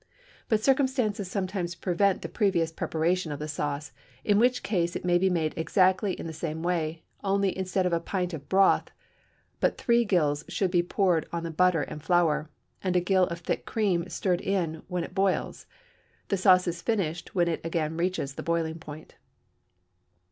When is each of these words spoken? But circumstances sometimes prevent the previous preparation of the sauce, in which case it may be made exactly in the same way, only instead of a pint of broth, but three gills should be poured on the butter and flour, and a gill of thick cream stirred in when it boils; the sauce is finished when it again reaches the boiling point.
But 0.49 0.63
circumstances 0.63 1.29
sometimes 1.29 1.75
prevent 1.75 2.23
the 2.23 2.27
previous 2.27 2.71
preparation 2.71 3.31
of 3.31 3.37
the 3.37 3.47
sauce, 3.47 3.91
in 4.25 4.39
which 4.39 4.63
case 4.63 4.95
it 4.95 5.05
may 5.05 5.19
be 5.19 5.29
made 5.29 5.53
exactly 5.55 6.13
in 6.13 6.25
the 6.25 6.33
same 6.33 6.63
way, 6.63 7.03
only 7.23 7.55
instead 7.55 7.85
of 7.85 7.93
a 7.93 7.99
pint 7.99 8.33
of 8.33 8.49
broth, 8.49 8.89
but 9.59 9.77
three 9.77 10.03
gills 10.03 10.43
should 10.47 10.71
be 10.71 10.81
poured 10.81 11.27
on 11.31 11.43
the 11.43 11.51
butter 11.51 11.83
and 11.83 12.01
flour, 12.01 12.49
and 12.83 12.95
a 12.95 12.99
gill 12.99 13.25
of 13.25 13.41
thick 13.41 13.63
cream 13.67 14.09
stirred 14.09 14.41
in 14.41 14.81
when 14.87 15.03
it 15.03 15.13
boils; 15.13 15.67
the 16.29 16.35
sauce 16.37 16.67
is 16.67 16.81
finished 16.81 17.35
when 17.35 17.47
it 17.47 17.63
again 17.63 17.95
reaches 17.95 18.33
the 18.33 18.41
boiling 18.41 18.79
point. 18.79 19.13